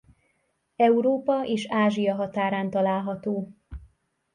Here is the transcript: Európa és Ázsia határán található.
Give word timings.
Európa 0.77 1.45
és 1.45 1.65
Ázsia 1.69 2.15
határán 2.15 2.69
található. 2.69 3.51